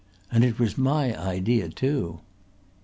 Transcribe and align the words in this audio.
And 0.31 0.43
it 0.43 0.57
was 0.57 0.79
my 0.79 1.15
idea 1.15 1.69
too." 1.69 2.21